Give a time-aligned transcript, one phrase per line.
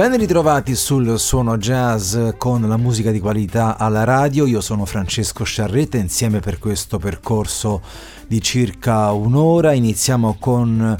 [0.00, 5.44] Ben ritrovati sul suono jazz con la musica di qualità alla radio, io sono Francesco
[5.44, 7.82] Sciarretta insieme per questo percorso
[8.26, 10.96] di circa un'ora, iniziamo con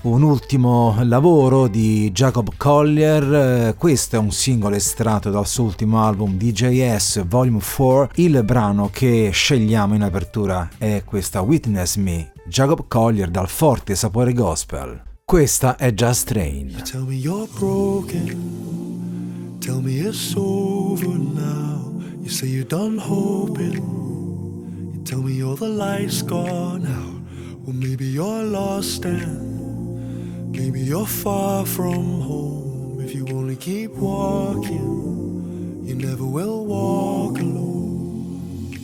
[0.00, 6.38] un ultimo lavoro di Jacob Collier, questo è un singolo estratto dal suo ultimo album
[6.38, 13.28] DJS Volume 4, il brano che scegliamo in apertura è questa Witness Me, Jacob Collier
[13.28, 15.02] dal forte sapore gospel.
[15.28, 16.74] Questa è Just Train.
[16.90, 19.58] Tell me you're broken.
[19.58, 21.92] Tell me it's over now.
[22.22, 23.72] You say you're done hoping.
[23.74, 27.20] You tell me all the light's gone out.
[27.66, 33.00] Well, maybe you're lost and maybe you're far from home.
[33.04, 38.78] If you only keep walking, you never will walk alone.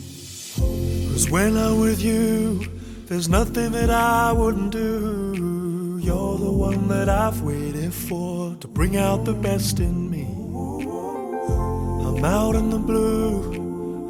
[1.11, 2.67] Cause when I'm with you,
[3.09, 5.54] there's nothing that I wouldn't do.
[6.05, 10.27] You're the one that I've waited for to bring out the best in me.
[12.07, 13.55] I'm out in the blue,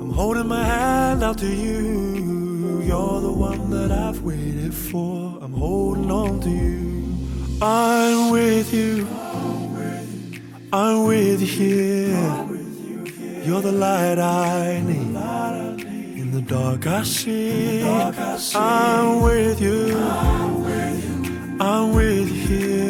[0.00, 2.82] I'm holding my hand out to you.
[2.82, 7.56] You're the one that I've waited for, I'm holding on to you.
[7.62, 9.06] I'm with you,
[10.72, 13.42] I'm with you here.
[13.44, 15.14] You're the light I need.
[16.20, 17.84] In the dark I see,
[18.52, 20.63] I'm with you.
[21.64, 22.82] I'm with you.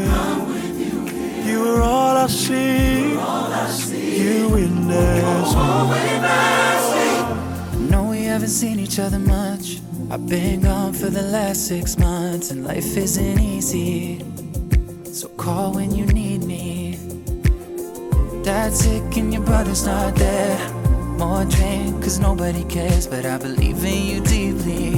[0.83, 1.45] you, here.
[1.47, 3.13] you are all I see.
[3.13, 3.17] You in
[3.53, 3.83] this
[4.19, 5.55] You witness.
[5.57, 5.93] Oh,
[7.89, 9.79] no, we haven't seen each other much.
[10.11, 14.25] I've been gone for the last six months, and life isn't easy.
[15.05, 16.99] So call when you need me.
[18.43, 20.59] Dad's sick and your brother's not there.
[21.21, 24.97] More drink, cause nobody cares, but I believe in you deeply.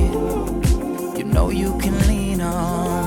[1.18, 3.05] You know you can lean on.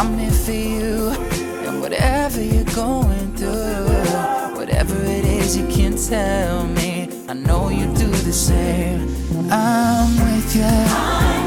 [0.00, 1.08] I'm here for you.
[1.66, 7.86] And whatever you're going through, whatever it is you can tell me, I know you
[7.96, 9.08] do the same.
[9.50, 11.37] I'm with you.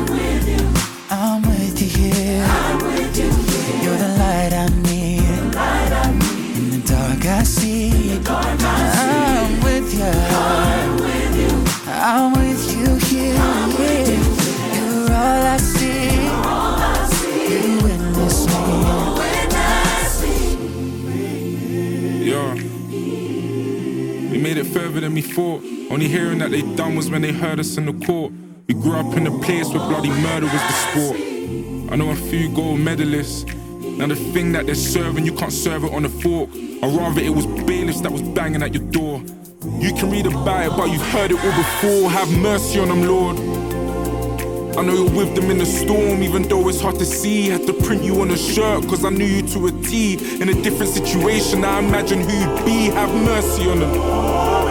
[25.01, 25.63] than we thought.
[25.91, 28.31] Only hearing that they done was when they heard us in the court.
[28.67, 31.17] We grew up in a place where bloody murder was the sport.
[31.91, 33.43] I know a few gold medalists.
[33.97, 36.49] Now the thing that they're serving, you can't serve it on a fork.
[36.81, 39.19] Or rather, it was bailiffs that was banging at your door.
[39.79, 42.09] You can read about it, but you've heard it all before.
[42.09, 43.37] Have mercy on them, Lord.
[44.77, 47.49] I know you're with them in the storm, even though it's hard to see.
[47.49, 50.37] Had to print you on a shirt, cause I knew you to a T.
[50.41, 52.85] In a different situation, I imagine who you'd be.
[52.87, 54.70] Have mercy on them.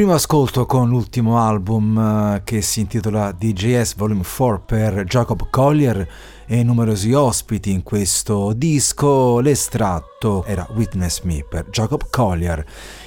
[0.00, 6.08] primo ascolto con l'ultimo album eh, che si intitola DJS Volume 4 per Jacob Collier
[6.46, 12.64] e numerosi ospiti in questo disco, l'estratto era Witness Me per Jacob Collier.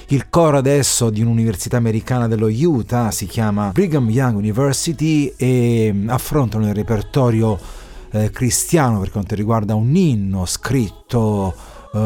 [0.08, 6.10] Il coro adesso di un'università americana dello Utah si chiama Brigham Young University e mm,
[6.10, 7.58] affrontano il repertorio
[8.10, 11.98] eh, cristiano per quanto riguarda un inno scritto uh,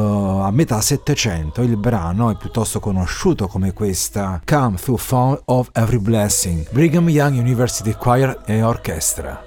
[0.45, 5.99] a metà Settecento il brano è piuttosto conosciuto come questa Come Through Fount of Every
[5.99, 9.46] Blessing, Brigham Young University Choir e Orchestra.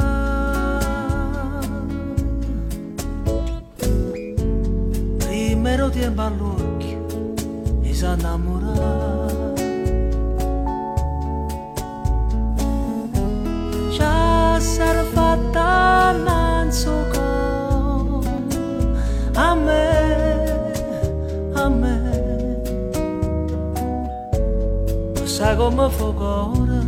[5.19, 7.07] Primero ti tempo all'occhio
[7.83, 9.14] e si innamorava.
[25.45, 26.81] sagoma fogora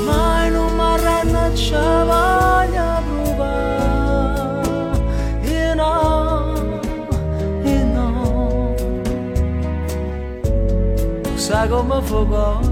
[0.05, 2.39] mai non mi arrannacciava
[11.35, 12.70] Sago my football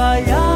[0.00, 0.18] 啊。
[0.20, 0.49] 呀。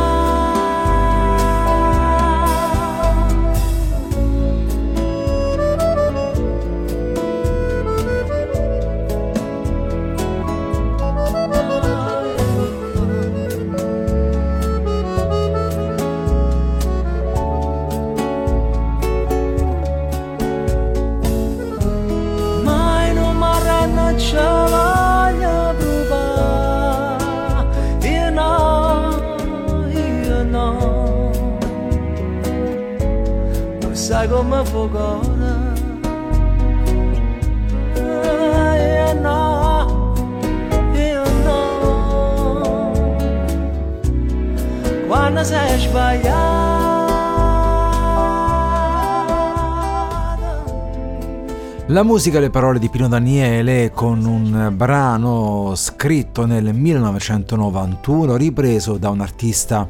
[52.14, 59.21] musica le parole di Pino Daniele con un brano scritto nel 1991 ripreso da un
[59.21, 59.88] artista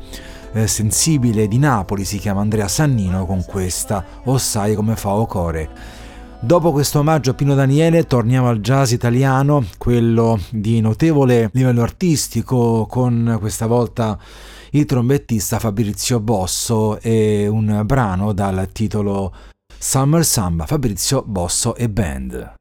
[0.55, 5.21] eh, sensibile di Napoli, si chiama Andrea Sannino, con questa O sai come fa o
[5.21, 5.69] oh core
[6.41, 12.87] Dopo questo omaggio a Pino Daniele torniamo al jazz italiano, quello di notevole livello artistico,
[12.89, 14.17] con questa volta
[14.71, 19.31] il trombettista Fabrizio Bosso e un brano dal titolo
[19.85, 22.55] Summer Samba Fabrizio Bosso e Band.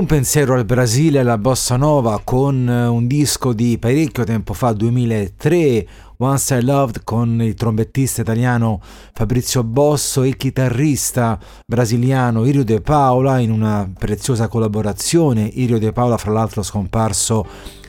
[0.00, 4.54] un pensiero al Brasile e alla bossa nova con eh, un disco di parecchio tempo
[4.54, 5.86] fa, 2003,
[6.16, 8.80] Once I Loved con il trombettista italiano
[9.12, 15.42] Fabrizio Bosso e il chitarrista brasiliano Irio De Paola in una preziosa collaborazione.
[15.42, 17.44] Irio De Paola fra l'altro scomparso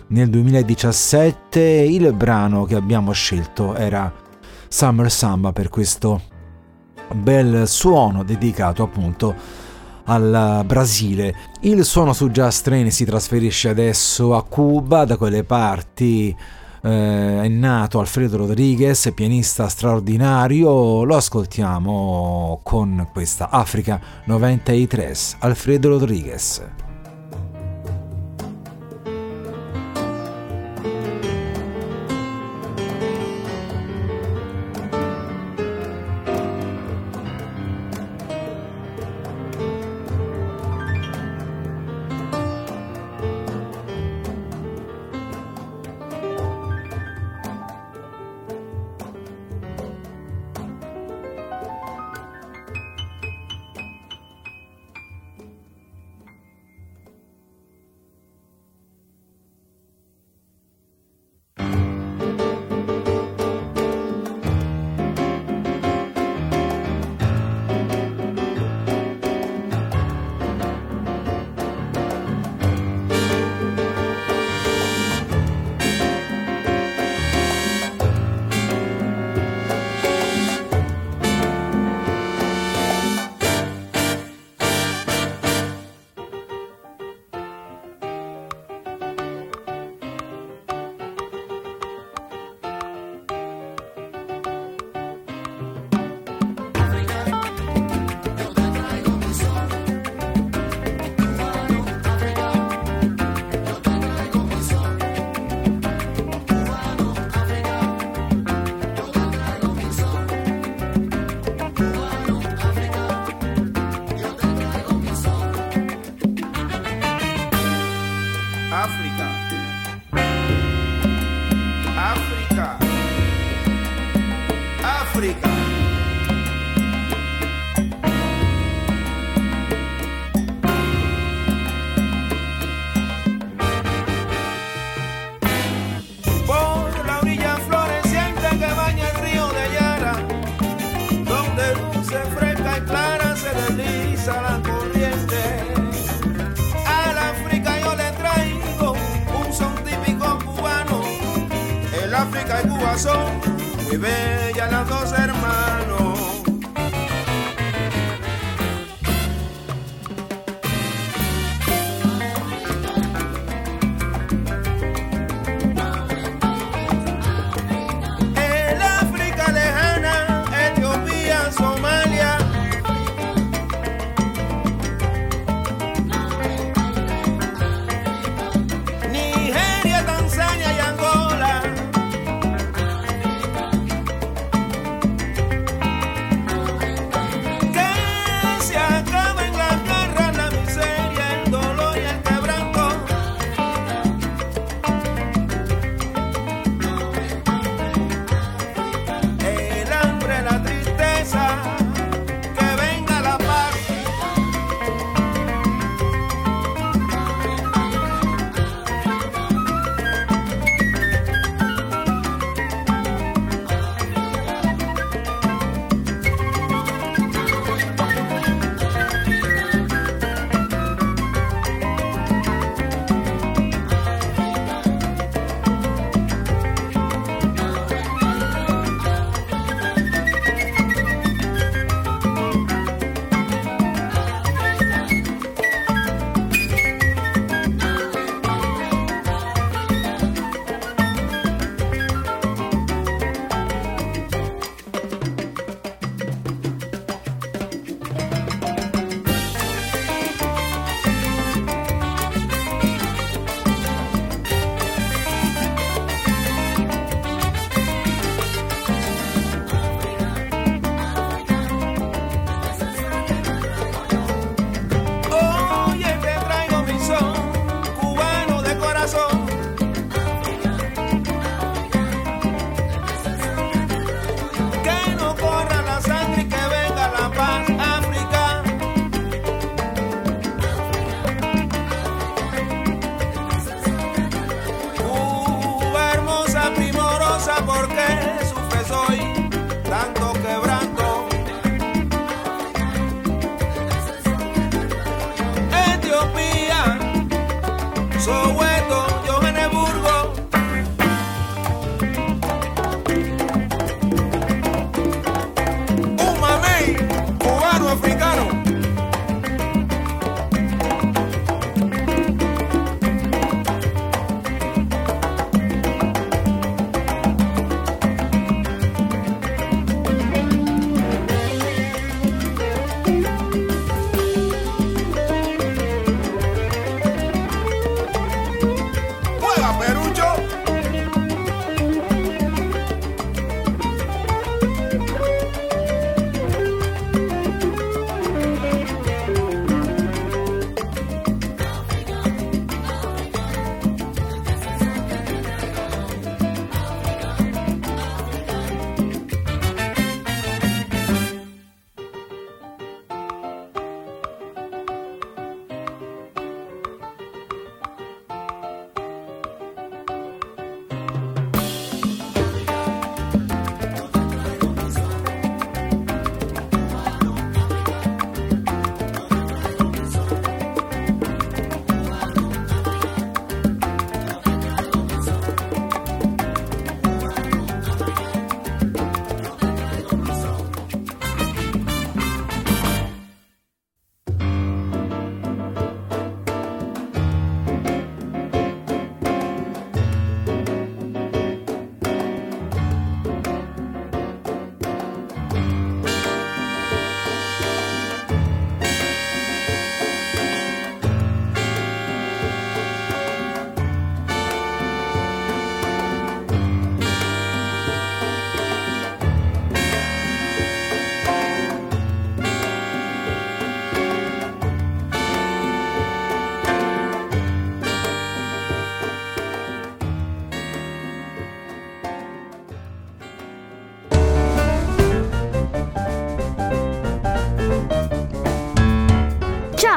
[0.08, 4.12] nel 2017, il brano che abbiamo scelto era
[4.68, 6.22] Summer Samba per questo
[7.14, 9.61] bel suono dedicato appunto a
[10.12, 11.34] al Brasile.
[11.62, 16.36] Il suono su Jazz Train si trasferisce adesso a Cuba, da quelle parti
[16.84, 26.62] eh, è nato Alfredo Rodriguez, pianista straordinario, lo ascoltiamo con questa Africa 93, Alfredo Rodriguez.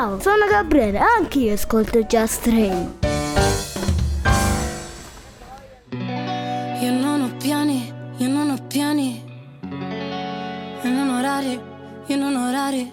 [0.05, 2.99] Ciao, sono Gabriele, anche io ascolto Just Train.
[6.83, 9.25] Io non ho piani, io non ho piani.
[10.83, 11.59] E non ho orari,
[12.07, 12.93] io non ho orari.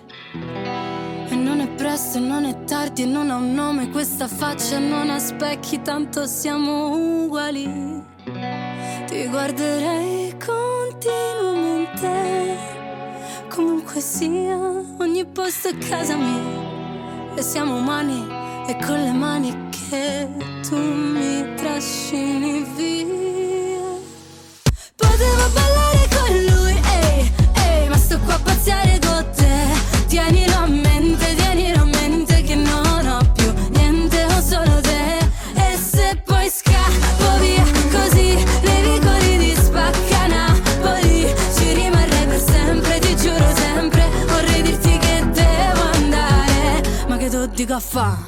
[1.27, 5.09] E non è presto, non è tardi, e non ho un nome questa faccia, non
[5.09, 8.03] ha specchi, tanto siamo uguali.
[9.07, 12.55] Ti guarderei continuamente,
[13.53, 14.55] comunque sia,
[14.99, 16.79] ogni posto è casa mia
[17.37, 18.27] e siamo umani
[18.67, 20.27] e con le mani che
[20.67, 23.29] tu mi trascini via.
[47.79, 48.27] mega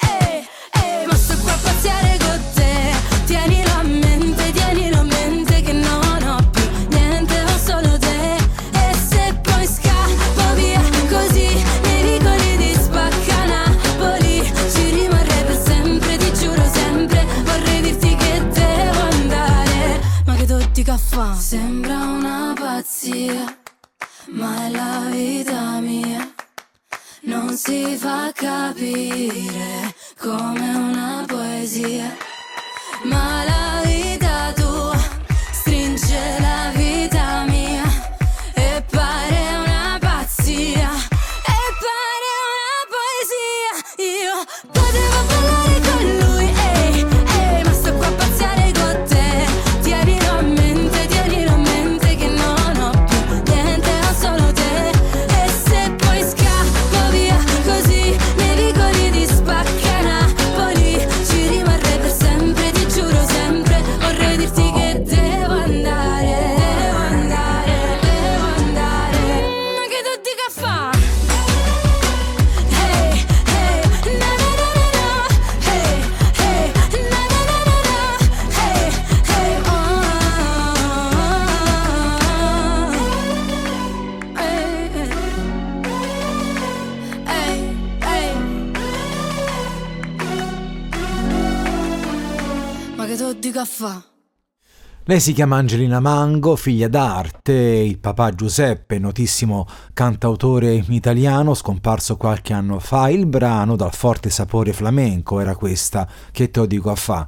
[95.11, 102.53] Lei si chiama Angelina Mango, figlia d'arte, il papà Giuseppe, notissimo cantautore italiano, scomparso qualche
[102.53, 106.95] anno fa, il brano dal forte sapore flamenco era questa, che te lo dico a
[106.95, 107.27] fa'.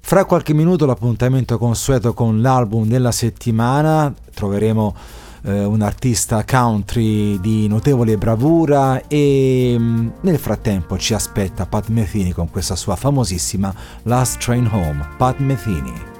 [0.00, 4.94] Fra qualche minuto l'appuntamento consueto con l'album della settimana, troveremo
[5.42, 12.30] eh, un artista country di notevole bravura e mm, nel frattempo ci aspetta Pat Metheny
[12.30, 13.70] con questa sua famosissima
[14.04, 16.16] Last Train Home, Pat Metheny.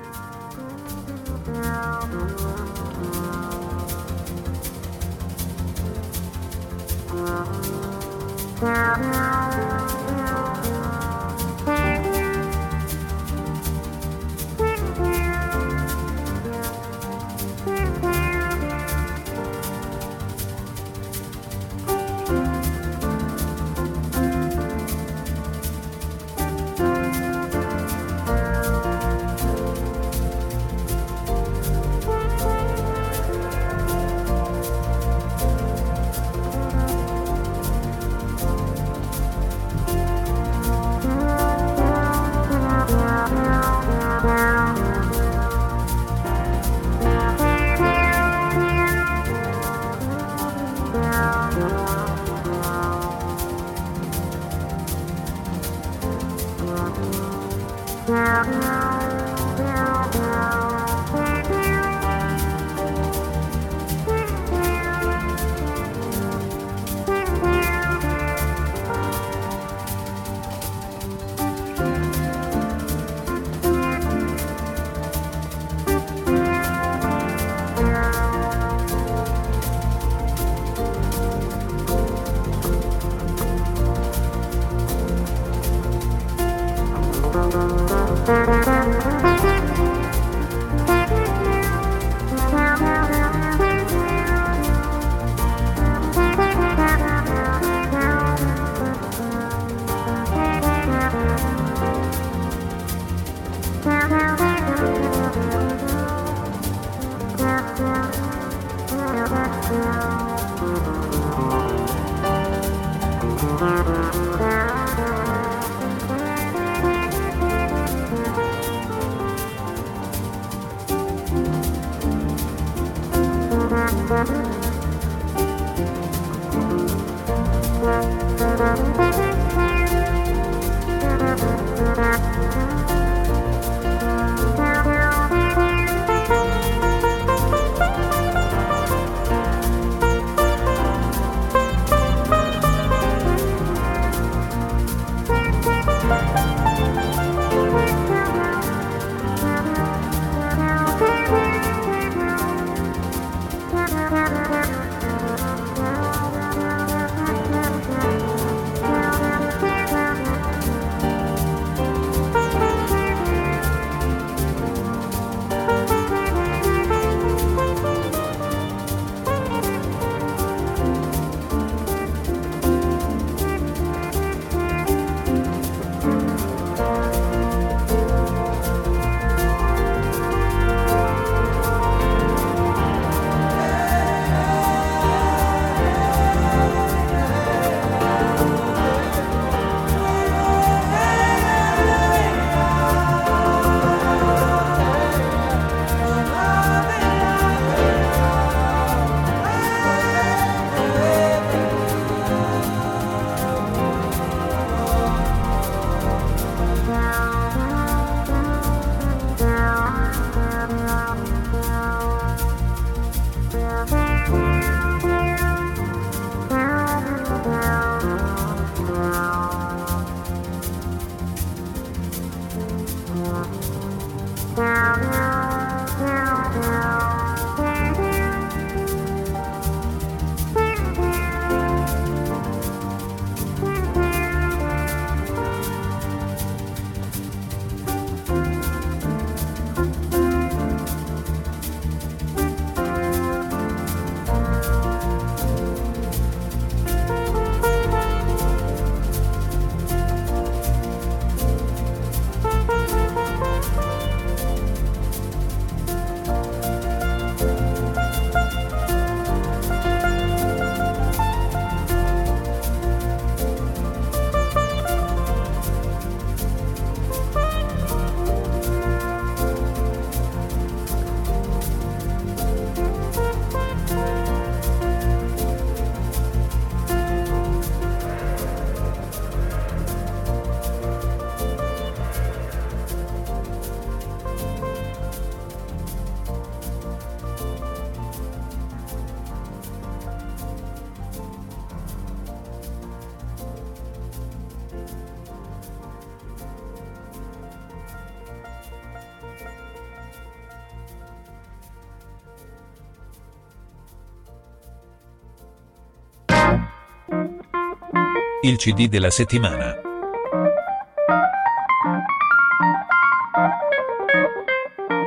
[308.48, 309.74] il CD della settimana.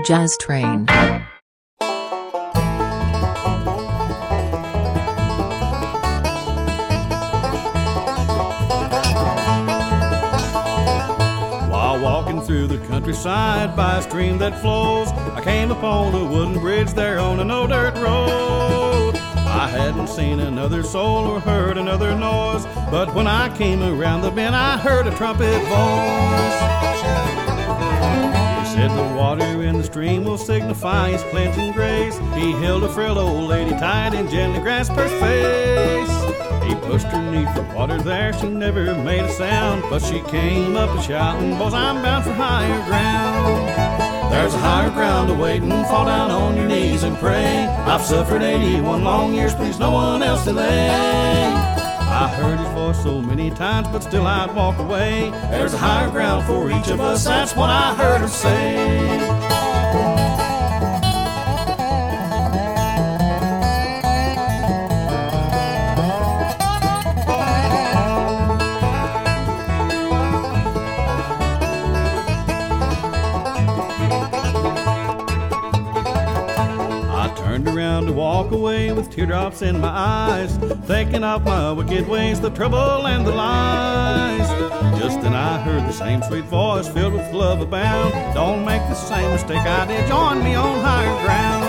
[0.06, 0.86] Jazz Train.
[12.48, 15.10] through the countryside by a stream that flows.
[15.38, 18.89] I came upon a wooden bridge there on an old dirt road.
[19.62, 22.66] I hadn't seen another soul or heard another noise.
[22.89, 26.59] But when I came around the bend, I heard a trumpet voice.
[28.57, 32.18] He said the water in the stream will signify his planting grace.
[32.34, 36.68] He held a frail old lady tight and gently grasped her face.
[36.68, 39.84] He pushed her knee for water there, she never made a sound.
[39.91, 44.01] But she came up and shouting, Boys, I'm bound for higher ground.
[44.32, 45.70] There's a higher ground awaiting.
[45.70, 47.46] Fall down on your knees and pray.
[47.86, 49.54] I've suffered 81 long years.
[49.54, 50.90] Please, no one else delay.
[50.90, 55.30] I heard his voice so many times, but still I'd walk away.
[55.52, 57.26] There's a higher ground for each of us.
[57.26, 60.41] That's what I heard him say.
[79.28, 80.57] teardrops in my eyes,
[80.88, 84.49] thinking of my wicked ways, the trouble and the lies.
[84.99, 88.11] Just then I heard the same sweet voice filled with love abound.
[88.34, 91.63] Don't make the same mistake I did, join me on higher ground.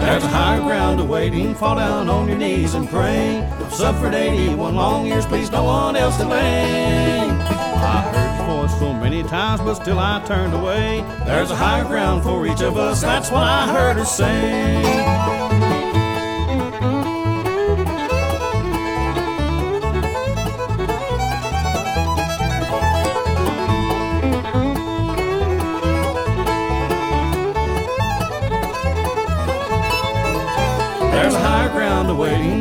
[0.00, 3.38] There's a higher ground awaiting, fall down on your knees and pray.
[3.42, 7.18] I've suffered 81 long years, please no one else delay.
[7.20, 11.00] I heard your voice so many times, but still I turned away.
[11.26, 15.43] There's a higher ground for each of us, that's what I heard her say.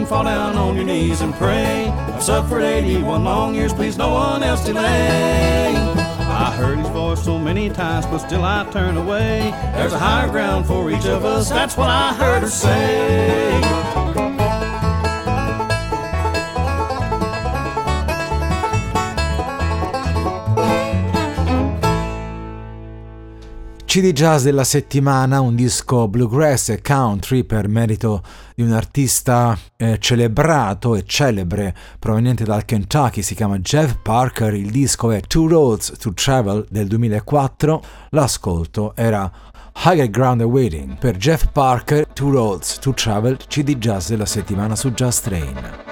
[0.06, 1.88] fall down on your knees and pray.
[1.88, 5.76] I've suffered 81 long years, please no one else delay.
[5.76, 9.52] I heard his voice so many times, but still I turn away.
[9.76, 14.13] There's a higher ground for each of us, that's what I heard her say.
[23.94, 28.24] CD jazz della settimana, un disco bluegrass e country per merito
[28.56, 34.72] di un artista eh, celebrato e celebre proveniente dal Kentucky, si chiama Jeff Parker, il
[34.72, 39.32] disco è Two Roads to Travel del 2004, l'ascolto era
[39.84, 44.90] Higher Ground Awaiting per Jeff Parker, Two Roads to Travel, CD jazz della settimana su
[44.92, 45.92] Jazz Train.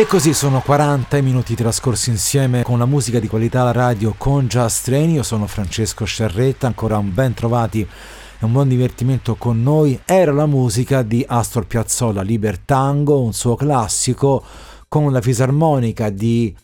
[0.00, 4.66] E così sono 40 minuti trascorsi insieme con la musica di qualità alla radio Congia
[4.66, 10.00] Streni, io sono Francesco Sciarretta, ancora un ben trovati e un buon divertimento con noi.
[10.06, 14.42] Era la musica di Astor Piazzolla, Libertango, un suo classico,
[14.88, 16.56] con la fisarmonica di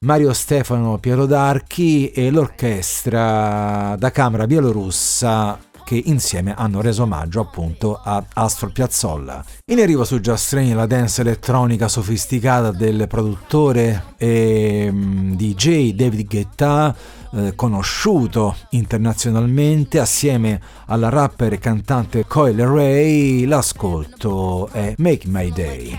[0.00, 5.56] Mario Stefano Piero D'Archi e l'orchestra da camera bielorussa
[5.96, 9.44] che insieme hanno reso omaggio appunto a Astro Piazzolla.
[9.72, 16.28] In arrivo su Just Train la dance elettronica sofisticata del produttore e ehm, DJ David
[16.28, 16.94] Guetta
[17.32, 25.98] eh, conosciuto internazionalmente assieme alla rapper e cantante Coil Ray, l'ascolto è Make My Day.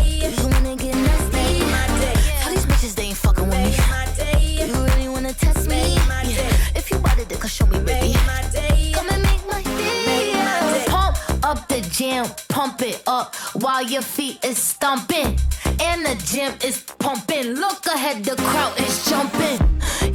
[11.96, 15.38] jam, pump it up while your feet is stomping.
[15.80, 17.54] And the gym is pumping.
[17.54, 19.58] Look ahead, the crowd is jumping.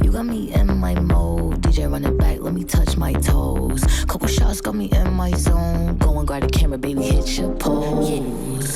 [0.04, 1.60] You got me in my mode.
[1.62, 3.82] DJ run it back, let me touch my toes.
[4.04, 5.96] Couple shots got me in my zone.
[5.98, 8.08] Go and grab the camera, baby, hit your pose.
[8.10, 8.22] Yeah.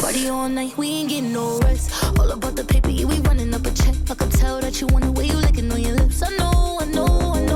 [0.00, 1.92] Party all night, we ain't getting no rest.
[2.18, 3.94] All about the paper, yeah, we running up a check.
[4.10, 6.20] I can tell that you want the way you licking on your lips.
[6.24, 7.55] I know, I know, I know.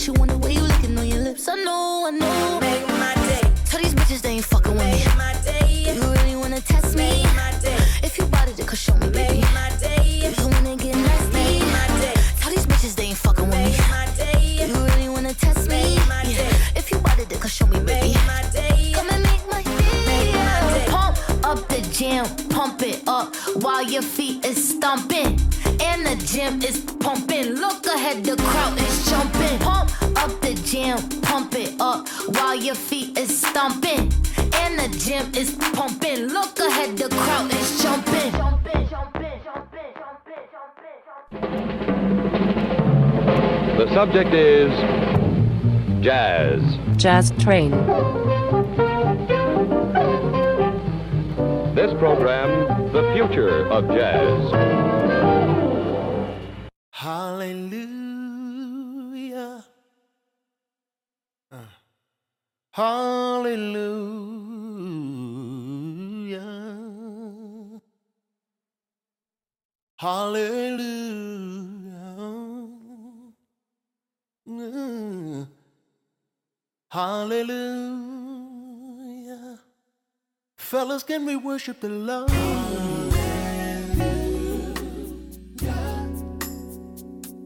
[0.00, 1.46] at you and the way you looking on your lips.
[1.48, 2.58] I know, I know.
[2.60, 3.42] Make my day.
[3.66, 4.92] Tell these bitches they ain't fucking with me.
[4.92, 5.92] Make my day.
[5.94, 7.22] You really wanna test me?
[7.22, 7.76] Make my day.
[8.02, 9.40] If you bought it, then show me, baby.
[9.44, 10.22] Make my day.
[10.24, 11.32] If you wanna get nasty?
[11.32, 12.14] Make my day.
[12.40, 13.72] Tell these bitches they ain't fucking with me.
[13.72, 14.68] Make my day.
[14.68, 15.96] You really wanna test me?
[15.98, 16.48] Make my day.
[16.48, 16.80] Yeah.
[16.80, 18.14] If you bought it, then show me, baby.
[18.14, 18.92] Make my day.
[18.96, 20.00] Come and make my day.
[20.08, 20.86] Make my day.
[20.96, 21.14] Pump
[21.50, 25.32] up the jam, pump it up while your feet is stomping
[25.88, 27.60] and the gym is pumping.
[27.62, 29.39] Look ahead, the crowd is jumping.
[32.62, 34.00] your feet is stomping
[34.36, 36.26] and the gym is pumping.
[36.26, 38.32] Look ahead, the crowd is jumping.
[43.78, 44.70] The subject is
[46.04, 46.60] jazz.
[46.96, 47.70] Jazz train.
[51.74, 54.52] This program, The Future of Jazz.
[56.90, 58.09] Hallelujah.
[62.72, 63.50] Hallelujah.
[69.98, 71.96] Hallelujah.
[76.90, 79.58] Hallelujah.
[80.56, 82.30] Fellas, can we worship the Lord?
[82.30, 83.80] Hallelujah.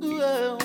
[0.01, 0.59] Well,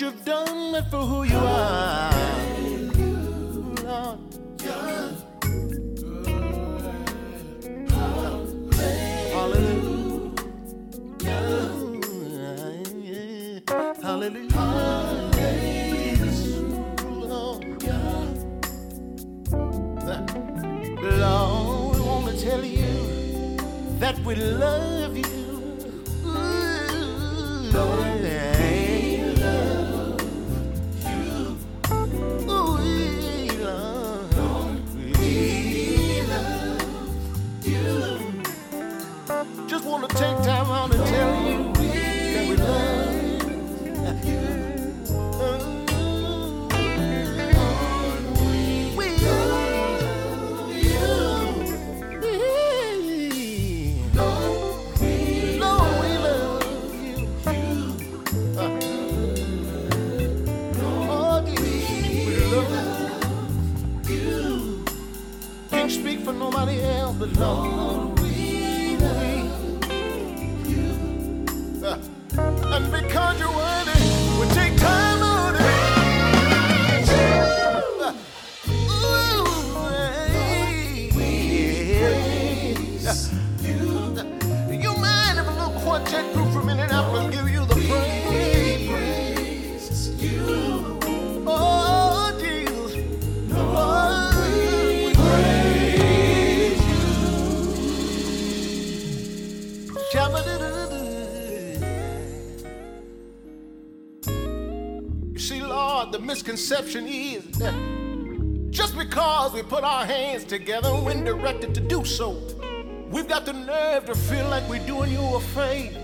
[0.00, 1.37] you've done it for who you
[106.68, 107.44] deception is
[108.70, 112.38] just because we put our hands together when directed to do so.
[113.10, 115.98] We've got the nerve to feel like we're doing you a favor.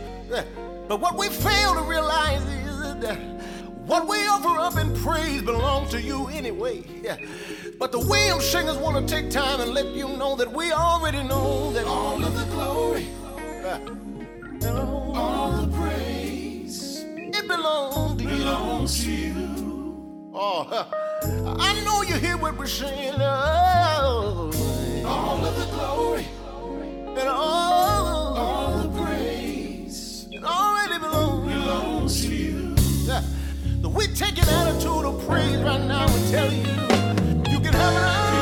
[0.89, 3.17] But what we fail to realize is that
[3.87, 6.83] what we offer up in praise belongs to you anyway.
[7.79, 11.23] But the William Singers want to take time and let you know that we already
[11.25, 13.09] know that all of the glory,
[14.75, 19.54] all the praise, it belongs to you.
[20.37, 20.67] Oh,
[21.61, 23.15] I know you hear what we're saying.
[23.19, 24.51] Oh.
[25.07, 26.27] All of the glory
[27.19, 30.27] and all, all the praise.
[30.33, 32.75] It already belongs, belongs to you.
[33.05, 33.23] Yeah.
[33.87, 38.03] We take an attitude of praise right now and tell you, you can have it
[38.05, 38.34] all.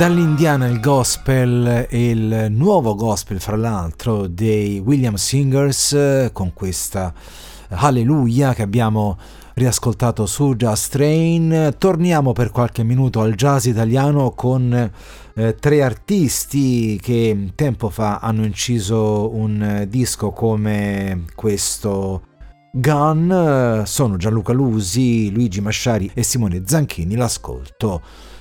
[0.00, 7.12] Dall'Indiana il gospel e il nuovo gospel, fra l'altro, dei William Singers eh, con questa
[7.68, 9.18] Alleluia che abbiamo
[9.52, 11.74] riascoltato su Jazz Train.
[11.76, 14.90] Torniamo per qualche minuto al jazz italiano con
[15.34, 22.22] eh, tre artisti che tempo fa hanno inciso un disco come questo.
[22.72, 27.16] Gun eh, sono Gianluca Lusi, Luigi Masciari e Simone Zanchini.
[27.16, 28.00] L'ascolto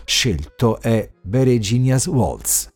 [0.10, 2.68] scelto è Bereginia's Waltz,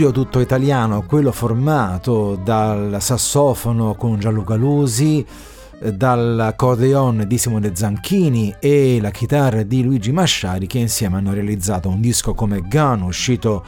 [0.00, 5.22] trio tutto italiano, quello formato dal sassofono con Gianluca Lusi,
[5.92, 12.00] dall'accordeon di Simone Zanchini e la chitarra di Luigi Masciari che insieme hanno realizzato un
[12.00, 13.62] disco come Gun uscito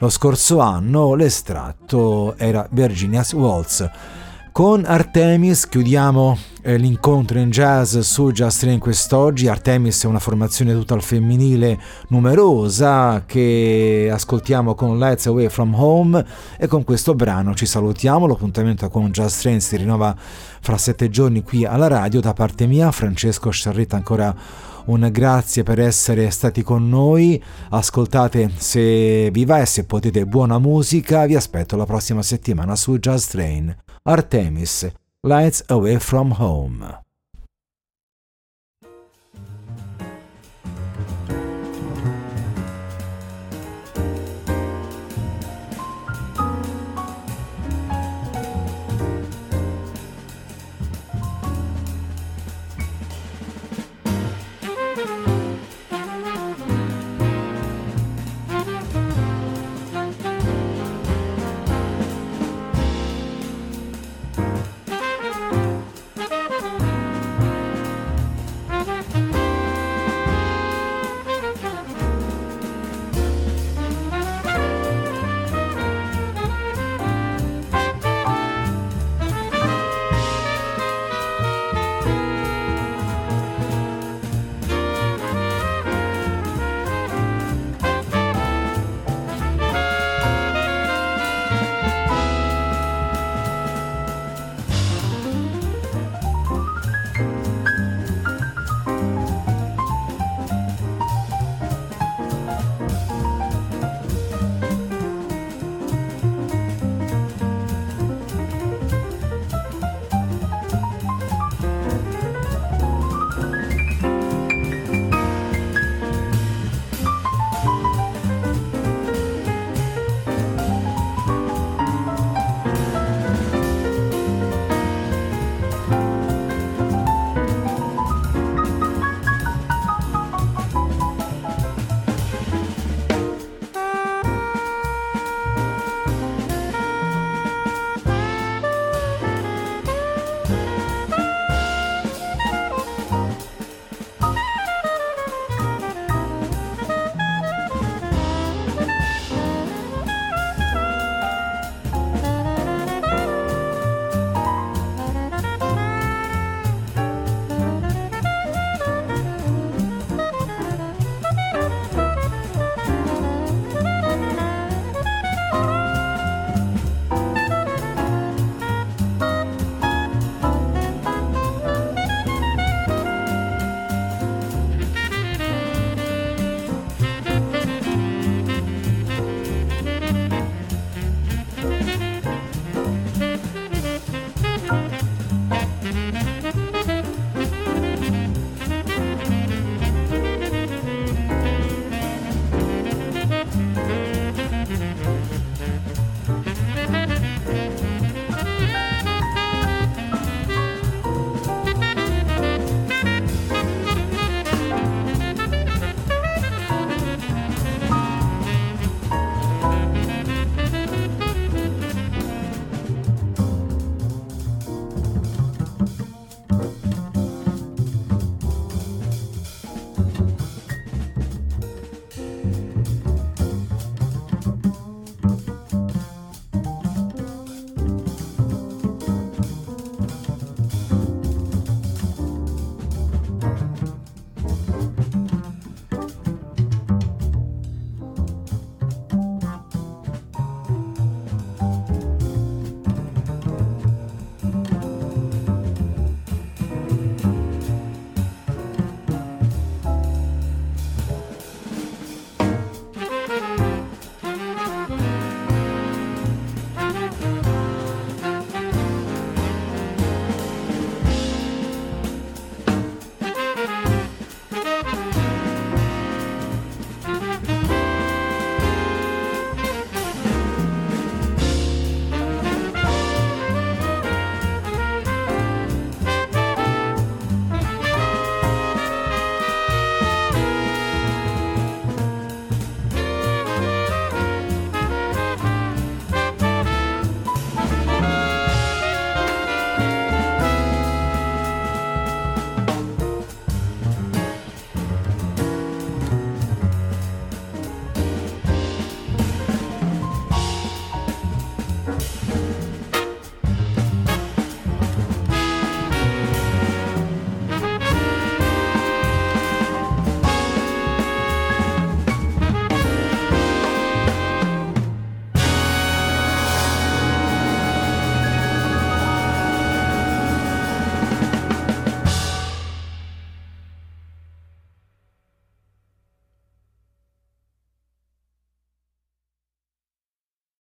[0.00, 3.88] lo scorso anno, l'estratto era Virginia's Waltz.
[4.50, 9.46] Con Artemis chiudiamo eh, l'incontro in jazz su Jazz Train quest'oggi.
[9.46, 11.78] Artemis è una formazione tutta al femminile
[12.08, 16.24] numerosa che ascoltiamo con Let's Away From Home
[16.58, 18.26] e con questo brano ci salutiamo.
[18.26, 20.16] L'appuntamento con Jazz Train si rinnova
[20.60, 22.20] fra sette giorni qui alla radio.
[22.20, 24.34] Da parte mia, Francesco Sciarretta ancora
[24.86, 27.40] un grazie per essere stati con noi.
[27.68, 31.24] Ascoltate se vi va e se potete buona musica.
[31.24, 33.74] Vi aspetto la prossima settimana su Jazz Train.
[34.02, 34.88] Artemis
[35.24, 36.94] Lights Away from Home.